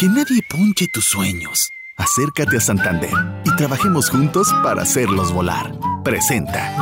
Que 0.00 0.08
nadie 0.08 0.40
ponche 0.48 0.88
tus 0.88 1.04
sueños. 1.04 1.74
Acércate 1.98 2.56
a 2.56 2.60
Santander 2.60 3.10
y 3.44 3.54
trabajemos 3.56 4.08
juntos 4.08 4.48
para 4.62 4.80
hacerlos 4.80 5.30
volar. 5.30 5.74
Presenta. 6.02 6.72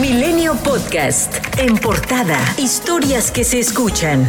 Milenio 0.00 0.54
Podcast. 0.64 1.34
En 1.58 1.76
portada. 1.76 2.38
Historias 2.56 3.30
que 3.30 3.44
se 3.44 3.58
escuchan. 3.58 4.24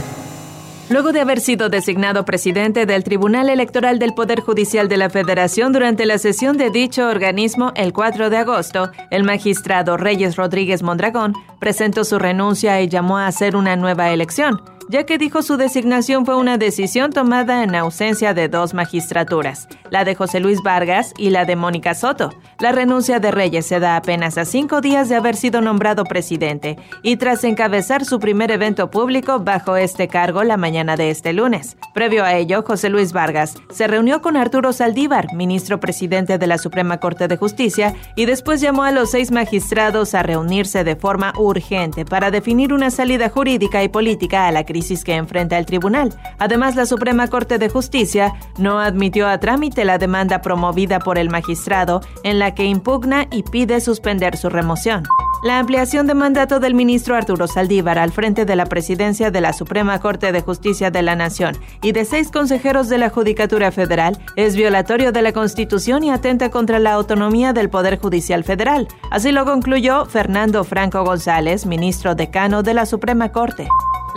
Luego 0.89 1.13
de 1.13 1.21
haber 1.21 1.39
sido 1.39 1.69
designado 1.69 2.25
presidente 2.25 2.85
del 2.85 3.05
Tribunal 3.05 3.47
Electoral 3.49 3.99
del 3.99 4.13
Poder 4.13 4.41
Judicial 4.41 4.89
de 4.89 4.97
la 4.97 5.09
Federación 5.09 5.71
durante 5.71 6.05
la 6.05 6.17
sesión 6.17 6.57
de 6.57 6.71
dicho 6.71 7.07
organismo 7.07 7.71
el 7.77 7.93
4 7.93 8.29
de 8.29 8.35
agosto, 8.35 8.91
el 9.11 9.23
magistrado 9.23 9.95
Reyes 9.95 10.35
Rodríguez 10.35 10.83
Mondragón 10.83 11.35
presentó 11.57 12.03
su 12.03 12.19
renuncia 12.19 12.81
y 12.81 12.89
llamó 12.89 13.17
a 13.17 13.27
hacer 13.27 13.55
una 13.55 13.77
nueva 13.77 14.09
elección 14.09 14.59
ya 14.89 15.05
que 15.05 15.19
dijo 15.19 15.43
su 15.43 15.55
designación 15.55 16.25
fue 16.25 16.35
una 16.35 16.57
decisión 16.57 17.11
tomada 17.11 17.63
en 17.63 17.75
ausencia 17.75 18.33
de 18.33 18.49
dos 18.49 18.73
magistraturas, 18.73 19.67
la 19.91 20.03
de 20.03 20.15
José 20.15 20.39
Luis 20.39 20.63
Vargas 20.63 21.13
y 21.15 21.29
la 21.29 21.45
de 21.45 21.55
Mónica 21.55 21.93
Soto. 21.93 22.31
La 22.59 22.71
renuncia 22.71 23.19
de 23.19 23.29
Reyes 23.29 23.67
se 23.67 23.79
da 23.79 23.97
apenas 23.97 24.39
a 24.39 24.45
cinco 24.45 24.81
días 24.81 25.07
de 25.07 25.15
haber 25.15 25.35
sido 25.35 25.61
nombrado 25.61 26.05
presidente 26.05 26.75
y 27.03 27.17
tras 27.17 27.43
encabezar 27.43 28.03
su 28.03 28.19
primer 28.19 28.49
evento 28.49 28.89
público 28.89 29.39
bajo 29.39 29.77
este 29.77 30.07
cargo 30.07 30.43
la 30.43 30.57
mañana 30.57 30.97
de 30.97 31.11
este 31.11 31.33
lunes. 31.33 31.77
Previo 31.93 32.25
a 32.25 32.33
ello, 32.33 32.63
José 32.65 32.89
Luis 32.89 33.13
Vargas 33.13 33.53
se 33.69 33.87
reunió 33.87 34.23
con 34.23 34.37
Arturo 34.37 34.73
Saldívar, 34.73 35.35
ministro 35.35 35.79
presidente 35.79 36.39
de 36.39 36.47
la 36.47 36.57
Suprema 36.57 36.97
Corte 36.97 37.27
de 37.27 37.37
Justicia, 37.37 37.93
y 38.15 38.25
después 38.25 38.59
llamó 38.59 38.83
a 38.83 38.91
los 38.91 39.11
seis 39.11 39.29
magistrados 39.29 40.15
a 40.15 40.23
reunirse 40.23 40.83
de 40.83 40.95
forma 40.95 41.31
urgente 41.37 42.05
para 42.05 42.31
definir 42.31 42.73
una 42.73 42.89
salida 42.89 43.29
jurídica 43.29 43.83
y 43.83 43.89
política 43.89 44.47
a 44.47 44.51
la 44.51 44.65
crisis 44.65 44.78
que 45.03 45.15
enfrenta 45.15 45.57
el 45.57 45.65
tribunal. 45.65 46.13
Además, 46.37 46.75
la 46.75 46.85
Suprema 46.85 47.27
Corte 47.27 47.57
de 47.57 47.69
Justicia 47.69 48.33
no 48.57 48.79
admitió 48.79 49.27
a 49.27 49.39
trámite 49.39 49.85
la 49.85 49.97
demanda 49.97 50.41
promovida 50.41 50.99
por 50.99 51.17
el 51.17 51.29
magistrado 51.29 52.01
en 52.23 52.39
la 52.39 52.55
que 52.55 52.65
impugna 52.65 53.27
y 53.31 53.43
pide 53.43 53.81
suspender 53.81 54.37
su 54.37 54.49
remoción. 54.49 55.03
La 55.41 55.59
ampliación 55.59 56.05
de 56.05 56.15
mandato 56.15 56.59
del 56.59 56.73
ministro 56.73 57.15
Arturo 57.15 57.47
Saldívar 57.47 57.97
al 57.97 58.11
frente 58.11 58.43
de 58.43 58.57
la 58.57 58.65
presidencia 58.65 59.31
de 59.31 59.39
la 59.39 59.53
Suprema 59.53 59.99
Corte 59.99 60.33
de 60.33 60.41
Justicia 60.41 60.91
de 60.91 61.01
la 61.01 61.15
Nación 61.15 61.55
y 61.81 61.93
de 61.93 62.03
seis 62.03 62.29
consejeros 62.29 62.89
de 62.89 62.97
la 62.97 63.09
Judicatura 63.09 63.71
Federal 63.71 64.19
es 64.35 64.57
violatorio 64.57 65.13
de 65.13 65.21
la 65.21 65.31
Constitución 65.31 66.03
y 66.03 66.11
atenta 66.11 66.49
contra 66.49 66.79
la 66.79 66.91
autonomía 66.91 67.53
del 67.53 67.69
Poder 67.69 67.99
Judicial 67.99 68.43
Federal. 68.43 68.89
Así 69.11 69.31
lo 69.31 69.45
concluyó 69.45 70.05
Fernando 70.05 70.65
Franco 70.65 71.05
González, 71.05 71.65
ministro 71.65 72.15
decano 72.15 72.61
de 72.61 72.73
la 72.73 72.85
Suprema 72.85 73.31
Corte. 73.31 73.69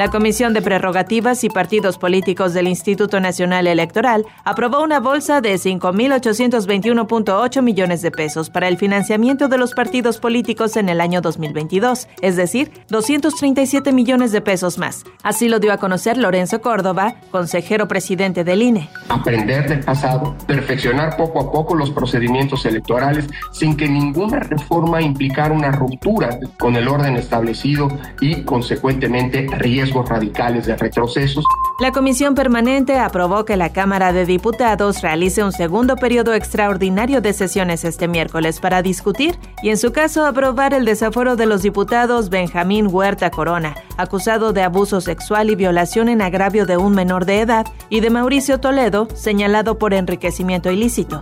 La 0.03 0.11
Comisión 0.11 0.53
de 0.53 0.63
Prerrogativas 0.63 1.45
y 1.45 1.49
Partidos 1.49 1.97
Políticos 1.97 2.55
del 2.55 2.67
Instituto 2.67 3.21
Nacional 3.21 3.69
Electoral 3.69 4.27
aprobó 4.43 4.83
una 4.83 4.99
bolsa 4.99 5.41
de 5.41 5.55
5.821.8 5.55 7.63
millones 7.63 8.03
de 8.03 8.11
pesos 8.11 8.51
para 8.51 8.67
el 8.67 8.79
financiamiento 8.79 9.47
de 9.47 9.59
los 9.59 9.75
partidos 9.75 10.19
políticos 10.19 10.77
en 10.77 10.89
el 10.89 11.01
año 11.01 11.21
2022, 11.21 12.09
es 12.21 12.35
decir, 12.35 12.73
237 12.89 13.93
millones 13.93 14.33
de 14.33 14.41
pesos 14.41 14.77
más. 14.77 15.05
Así 15.23 15.49
lo 15.49 15.61
dio 15.61 15.73
a 15.73 15.77
conocer 15.77 16.17
Lorenzo 16.17 16.61
Córdoba, 16.61 17.15
consejero 17.31 17.87
presidente 17.87 18.43
del 18.43 18.63
INE. 18.63 18.89
Aprender 19.09 19.69
del 19.69 19.85
pasado, 19.85 20.35
perfeccionar 20.49 21.17
poco 21.17 21.43
a 21.43 21.53
poco 21.53 21.77
los 21.77 21.93
procedimientos 21.93 22.67
electorales 22.67 23.29
sin 23.53 23.77
que 23.77 23.89
ninguna 23.89 24.41
reforma 24.41 25.01
implicara 25.01 25.55
una 25.55 25.71
ruptura 25.71 26.41
con 26.59 26.75
el 26.75 26.89
orden 26.89 27.15
establecido 27.15 27.87
y, 28.21 28.43
consecuentemente, 28.43 29.47
riesgo 29.59 29.92
radicales 30.01 30.67
de 30.67 30.77
retrocesos. 30.77 31.45
La 31.81 31.93
Comisión 31.93 32.35
Permanente 32.35 32.99
aprobó 32.99 33.45
que 33.45 33.57
la 33.57 33.73
Cámara 33.73 34.13
de 34.13 34.25
Diputados 34.25 35.03
realice 35.03 35.43
un 35.43 35.53
segundo 35.53 35.97
periodo 35.97 36.33
extraordinario 36.35 37.21
de 37.21 37.33
sesiones 37.33 37.85
este 37.85 38.09
miércoles 38.09 38.61
para 38.61 38.83
discutir 38.83 39.39
y, 39.63 39.71
en 39.71 39.77
su 39.77 39.93
caso, 39.93 40.25
aprobar 40.25 40.75
el 40.75 40.85
desaforo 40.85 41.37
de 41.37 41.47
los 41.47 41.63
diputados 41.63 42.31
Benjamín 42.31 42.89
Huerta 42.91 43.31
Corona, 43.31 43.75
acusado 43.97 44.53
de 44.53 44.63
abuso 44.63 45.01
sexual 45.01 45.51
y 45.51 45.57
violación 45.57 46.09
en 46.09 46.23
agravio 46.23 46.67
de 46.67 46.77
un 46.77 46.95
menor 46.95 47.27
de 47.27 47.41
edad, 47.41 47.67
y 47.91 48.01
de 48.01 48.11
Mauricio 48.11 48.59
Toledo, 48.59 49.09
señalado 49.15 49.79
por 49.79 49.93
enriquecimiento 49.93 50.71
ilícito. 50.71 51.21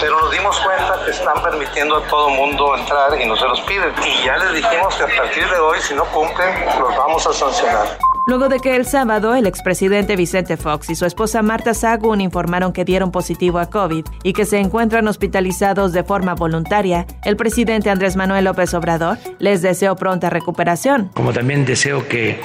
Pero 0.00 0.20
nos 0.20 0.30
dimos 0.32 0.58
cuenta 0.60 1.04
que 1.04 1.10
están 1.10 1.42
permitiendo 1.42 1.96
a 1.96 2.02
todo 2.08 2.30
mundo 2.30 2.76
entrar 2.76 3.20
y 3.20 3.26
no 3.26 3.36
se 3.36 3.46
los 3.46 3.60
piden. 3.62 3.92
Y 4.04 4.24
ya 4.24 4.36
les 4.38 4.54
dijimos 4.54 4.94
que 4.96 5.04
a 5.04 5.16
partir 5.16 5.48
de 5.48 5.58
hoy, 5.58 5.78
si 5.80 5.94
no 5.94 6.04
cumplen, 6.06 6.48
los 6.80 6.96
vamos 6.96 7.26
a 7.26 7.32
sancionar. 7.32 7.98
Luego 8.26 8.48
de 8.48 8.60
que 8.60 8.76
el 8.76 8.86
sábado 8.86 9.34
el 9.34 9.46
expresidente 9.46 10.16
Vicente 10.16 10.56
Fox 10.56 10.90
y 10.90 10.94
su 10.94 11.06
esposa 11.06 11.42
Marta 11.42 11.74
Sagún 11.74 12.20
informaron 12.20 12.72
que 12.72 12.84
dieron 12.84 13.10
positivo 13.10 13.58
a 13.58 13.70
COVID 13.70 14.04
y 14.22 14.32
que 14.32 14.44
se 14.44 14.58
encuentran 14.58 15.08
hospitalizados 15.08 15.92
de 15.92 16.04
forma 16.04 16.34
voluntaria, 16.34 17.06
el 17.24 17.36
presidente 17.36 17.88
Andrés 17.88 18.16
Manuel 18.16 18.44
López 18.44 18.74
Obrador 18.74 19.18
les 19.38 19.62
deseó 19.62 19.96
pronta 19.96 20.28
recuperación. 20.28 21.10
Como 21.14 21.32
también 21.32 21.64
deseo 21.64 22.06
que 22.08 22.40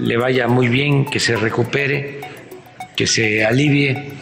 le 0.00 0.16
vaya 0.16 0.46
muy 0.46 0.68
bien, 0.68 1.04
que 1.04 1.20
se 1.20 1.36
recupere, 1.36 2.33
que 2.96 3.06
se 3.06 3.44
alivie 3.44 4.12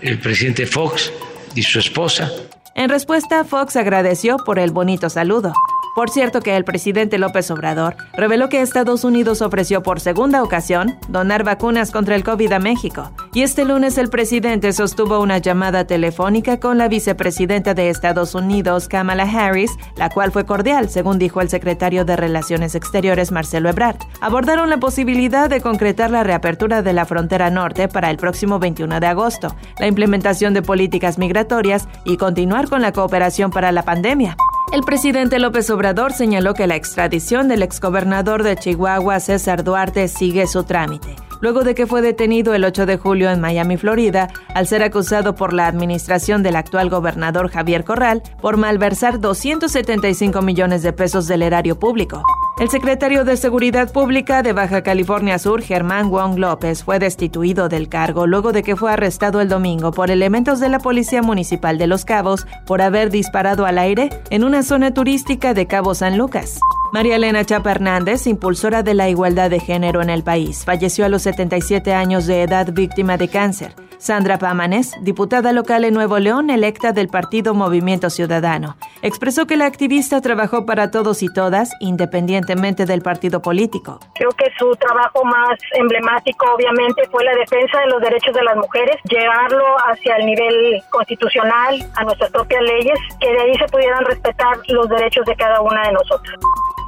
el 0.00 0.18
presidente 0.18 0.66
Fox 0.66 1.12
y 1.54 1.62
su 1.62 1.78
esposa. 1.78 2.30
En 2.74 2.88
respuesta, 2.88 3.44
Fox 3.44 3.76
agradeció 3.76 4.36
por 4.38 4.58
el 4.58 4.70
bonito 4.70 5.10
saludo. 5.10 5.52
Por 5.98 6.10
cierto 6.10 6.42
que 6.42 6.56
el 6.56 6.62
presidente 6.62 7.18
López 7.18 7.50
Obrador 7.50 7.96
reveló 8.12 8.48
que 8.48 8.62
Estados 8.62 9.02
Unidos 9.02 9.42
ofreció 9.42 9.82
por 9.82 9.98
segunda 9.98 10.44
ocasión 10.44 10.96
donar 11.08 11.42
vacunas 11.42 11.90
contra 11.90 12.14
el 12.14 12.22
COVID 12.22 12.52
a 12.52 12.60
México. 12.60 13.10
Y 13.34 13.42
este 13.42 13.64
lunes 13.64 13.98
el 13.98 14.08
presidente 14.08 14.72
sostuvo 14.72 15.18
una 15.18 15.38
llamada 15.38 15.88
telefónica 15.88 16.60
con 16.60 16.78
la 16.78 16.86
vicepresidenta 16.86 17.74
de 17.74 17.88
Estados 17.88 18.36
Unidos, 18.36 18.86
Kamala 18.86 19.24
Harris, 19.24 19.72
la 19.96 20.08
cual 20.08 20.30
fue 20.30 20.46
cordial, 20.46 20.88
según 20.88 21.18
dijo 21.18 21.40
el 21.40 21.48
secretario 21.48 22.04
de 22.04 22.14
Relaciones 22.14 22.76
Exteriores, 22.76 23.32
Marcelo 23.32 23.68
Ebrard. 23.68 23.98
Abordaron 24.20 24.70
la 24.70 24.78
posibilidad 24.78 25.50
de 25.50 25.60
concretar 25.60 26.12
la 26.12 26.22
reapertura 26.22 26.80
de 26.82 26.92
la 26.92 27.06
frontera 27.06 27.50
norte 27.50 27.88
para 27.88 28.08
el 28.10 28.18
próximo 28.18 28.60
21 28.60 29.00
de 29.00 29.06
agosto, 29.08 29.56
la 29.80 29.88
implementación 29.88 30.54
de 30.54 30.62
políticas 30.62 31.18
migratorias 31.18 31.88
y 32.04 32.18
continuar 32.18 32.68
con 32.68 32.82
la 32.82 32.92
cooperación 32.92 33.50
para 33.50 33.72
la 33.72 33.82
pandemia. 33.82 34.36
El 34.70 34.82
presidente 34.82 35.38
López 35.38 35.70
Obrador 35.70 36.12
señaló 36.12 36.52
que 36.52 36.66
la 36.66 36.76
extradición 36.76 37.48
del 37.48 37.62
exgobernador 37.62 38.42
de 38.42 38.54
Chihuahua, 38.54 39.18
César 39.18 39.64
Duarte, 39.64 40.08
sigue 40.08 40.46
su 40.46 40.64
trámite, 40.64 41.16
luego 41.40 41.64
de 41.64 41.74
que 41.74 41.86
fue 41.86 42.02
detenido 42.02 42.52
el 42.52 42.66
8 42.66 42.84
de 42.84 42.98
julio 42.98 43.30
en 43.30 43.40
Miami, 43.40 43.78
Florida, 43.78 44.28
al 44.54 44.66
ser 44.66 44.82
acusado 44.82 45.34
por 45.34 45.54
la 45.54 45.68
administración 45.68 46.42
del 46.42 46.56
actual 46.56 46.90
gobernador 46.90 47.50
Javier 47.50 47.82
Corral 47.82 48.22
por 48.42 48.58
malversar 48.58 49.20
275 49.20 50.42
millones 50.42 50.82
de 50.82 50.92
pesos 50.92 51.26
del 51.26 51.42
erario 51.42 51.78
público. 51.78 52.22
El 52.58 52.70
secretario 52.70 53.24
de 53.24 53.36
Seguridad 53.36 53.92
Pública 53.92 54.42
de 54.42 54.52
Baja 54.52 54.82
California 54.82 55.38
Sur, 55.38 55.62
Germán 55.62 56.10
Wong 56.10 56.40
López, 56.40 56.82
fue 56.82 56.98
destituido 56.98 57.68
del 57.68 57.88
cargo 57.88 58.26
luego 58.26 58.50
de 58.50 58.64
que 58.64 58.74
fue 58.74 58.90
arrestado 58.90 59.40
el 59.40 59.48
domingo 59.48 59.92
por 59.92 60.10
elementos 60.10 60.58
de 60.58 60.68
la 60.68 60.80
Policía 60.80 61.22
Municipal 61.22 61.78
de 61.78 61.86
Los 61.86 62.04
Cabos 62.04 62.48
por 62.66 62.82
haber 62.82 63.10
disparado 63.10 63.64
al 63.64 63.78
aire 63.78 64.08
en 64.30 64.42
una 64.42 64.64
zona 64.64 64.92
turística 64.92 65.54
de 65.54 65.68
Cabo 65.68 65.94
San 65.94 66.18
Lucas. 66.18 66.58
María 66.92 67.14
Elena 67.14 67.44
Chapa 67.44 67.70
Hernández, 67.70 68.26
impulsora 68.26 68.82
de 68.82 68.94
la 68.94 69.08
igualdad 69.08 69.50
de 69.50 69.60
género 69.60 70.02
en 70.02 70.10
el 70.10 70.24
país, 70.24 70.64
falleció 70.64 71.04
a 71.04 71.08
los 71.08 71.22
77 71.22 71.94
años 71.94 72.26
de 72.26 72.42
edad 72.42 72.72
víctima 72.72 73.16
de 73.16 73.28
cáncer. 73.28 73.87
Sandra 73.98 74.38
Pámanes, 74.38 74.94
diputada 75.02 75.52
local 75.52 75.84
en 75.84 75.92
Nuevo 75.92 76.18
León, 76.18 76.50
electa 76.50 76.92
del 76.92 77.08
partido 77.08 77.52
Movimiento 77.52 78.10
Ciudadano, 78.10 78.76
expresó 79.02 79.46
que 79.46 79.56
la 79.56 79.66
activista 79.66 80.20
trabajó 80.20 80.66
para 80.66 80.90
todos 80.90 81.22
y 81.22 81.32
todas, 81.32 81.72
independientemente 81.80 82.86
del 82.86 83.02
partido 83.02 83.42
político. 83.42 83.98
Creo 84.14 84.30
que 84.30 84.46
su 84.58 84.70
trabajo 84.76 85.24
más 85.24 85.58
emblemático, 85.72 86.46
obviamente, 86.54 87.02
fue 87.10 87.24
la 87.24 87.34
defensa 87.34 87.80
de 87.80 87.86
los 87.86 88.00
derechos 88.00 88.34
de 88.34 88.42
las 88.44 88.56
mujeres, 88.56 88.96
llevarlo 89.10 89.64
hacia 89.90 90.16
el 90.16 90.26
nivel 90.26 90.82
constitucional, 90.90 91.78
a 91.96 92.04
nuestras 92.04 92.30
propias 92.30 92.62
leyes, 92.62 92.98
que 93.20 93.32
de 93.32 93.40
ahí 93.40 93.54
se 93.56 93.66
pudieran 93.66 94.04
respetar 94.04 94.58
los 94.68 94.88
derechos 94.88 95.26
de 95.26 95.34
cada 95.34 95.60
una 95.60 95.82
de 95.86 95.92
nosotros. 95.92 96.36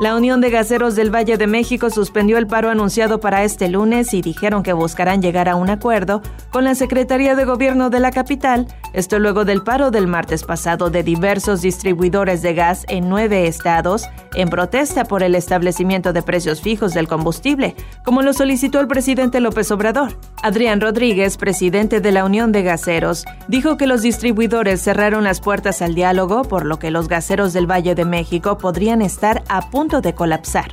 La 0.00 0.16
Unión 0.16 0.40
de 0.40 0.48
Gaseros 0.48 0.96
del 0.96 1.14
Valle 1.14 1.36
de 1.36 1.46
México 1.46 1.90
suspendió 1.90 2.38
el 2.38 2.46
paro 2.46 2.70
anunciado 2.70 3.20
para 3.20 3.44
este 3.44 3.68
lunes 3.68 4.14
y 4.14 4.22
dijeron 4.22 4.62
que 4.62 4.72
buscarán 4.72 5.20
llegar 5.20 5.46
a 5.46 5.56
un 5.56 5.68
acuerdo 5.68 6.22
con 6.50 6.64
la 6.64 6.74
Secretaría 6.74 7.34
de 7.34 7.44
Gobierno 7.44 7.90
de 7.90 8.00
la 8.00 8.10
capital, 8.10 8.66
esto 8.92 9.18
luego 9.18 9.44
del 9.44 9.62
paro 9.62 9.90
del 9.90 10.06
martes 10.06 10.44
pasado 10.44 10.90
de 10.90 11.02
diversos 11.02 11.62
distribuidores 11.62 12.42
de 12.42 12.54
gas 12.54 12.84
en 12.88 13.08
nueve 13.08 13.46
estados 13.46 14.08
en 14.34 14.48
protesta 14.48 15.04
por 15.04 15.22
el 15.22 15.34
establecimiento 15.34 16.12
de 16.12 16.22
precios 16.22 16.60
fijos 16.60 16.94
del 16.94 17.08
combustible, 17.08 17.74
como 18.04 18.22
lo 18.22 18.32
solicitó 18.32 18.80
el 18.80 18.88
presidente 18.88 19.40
López 19.40 19.70
Obrador. 19.70 20.16
Adrián 20.42 20.80
Rodríguez, 20.80 21.36
presidente 21.36 22.00
de 22.00 22.12
la 22.12 22.24
Unión 22.24 22.52
de 22.52 22.62
Gaseros, 22.62 23.24
dijo 23.48 23.76
que 23.76 23.86
los 23.86 24.02
distribuidores 24.02 24.80
cerraron 24.80 25.24
las 25.24 25.40
puertas 25.40 25.82
al 25.82 25.94
diálogo, 25.94 26.42
por 26.42 26.64
lo 26.64 26.78
que 26.78 26.90
los 26.90 27.08
gaseros 27.08 27.52
del 27.52 27.70
Valle 27.70 27.94
de 27.94 28.04
México 28.04 28.58
podrían 28.58 29.02
estar 29.02 29.42
a 29.48 29.70
punto 29.70 30.00
de 30.00 30.14
colapsar. 30.14 30.72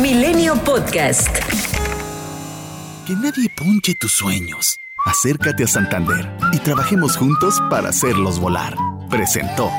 Milenio 0.00 0.54
Podcast. 0.64 1.67
Que 3.08 3.16
nadie 3.16 3.48
punche 3.48 3.94
tus 3.94 4.12
sueños. 4.12 4.78
Acércate 5.06 5.64
a 5.64 5.66
Santander 5.66 6.30
y 6.52 6.58
trabajemos 6.58 7.16
juntos 7.16 7.58
para 7.70 7.88
hacerlos 7.88 8.38
volar. 8.38 8.76
Presentó. 9.08 9.70